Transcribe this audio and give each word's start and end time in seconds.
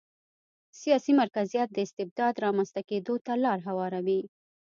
سیاسي 0.81 1.13
مرکزیت 1.21 1.69
د 1.73 1.77
استبداد 1.87 2.33
رامنځته 2.45 2.81
کېدو 2.89 3.15
ته 3.25 3.33
لار 3.43 3.59
هواروي. 3.67 4.21